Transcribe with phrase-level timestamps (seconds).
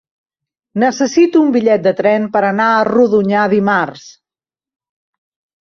[0.83, 4.11] Necessito un bitllet de tren per anar a Rodonyà dimarts.